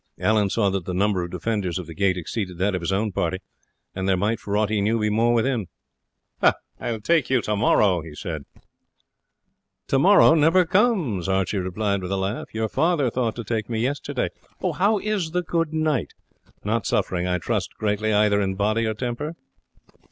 [0.17, 2.91] Allan saw that the number of the defenders of the gate exceeded that of his
[2.91, 3.37] own party,
[3.93, 5.67] and there might, for aught he knew, be more within.
[6.41, 8.45] "I will take you tomorrow," he said.
[9.87, 12.47] "Tomorrow never comes," Archie replied with a laugh.
[12.51, 14.29] "Your father thought to take me yesterday.
[14.79, 16.15] How is the good knight?
[16.63, 19.35] Not suffering, I trust, greatly either in body or temper?"